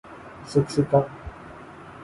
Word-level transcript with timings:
سکسیکا 0.51 0.99